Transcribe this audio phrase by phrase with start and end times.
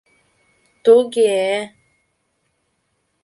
[0.83, 1.51] Туге-е.